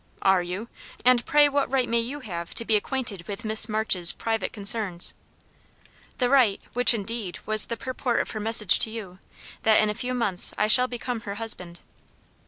[0.23, 0.67] "Are you?
[1.05, 5.13] And pray what right may you have to be acquainted with Miss March's private concerns?"
[6.17, 9.19] "The right which, indeed, was the purport of her message to you
[9.61, 11.81] that in a few months I shall become her husband."